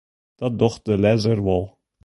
Dat 0.39 0.53
docht 0.59 0.81
de 0.87 0.95
lêzer 1.03 1.39
wol. 1.45 1.65